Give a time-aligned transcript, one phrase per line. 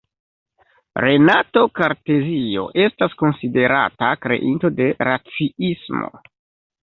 [1.03, 6.11] Renato Kartezio estas konsiderata kreinto de raciismo.